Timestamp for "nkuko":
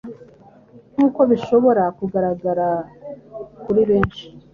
0.93-1.19